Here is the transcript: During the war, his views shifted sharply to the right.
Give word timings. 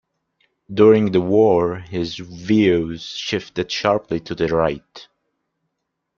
During 0.73 1.11
the 1.11 1.21
war, 1.21 1.77
his 1.77 2.15
views 2.15 3.03
shifted 3.03 3.71
sharply 3.71 4.19
to 4.21 4.33
the 4.33 4.47
right. 4.47 5.07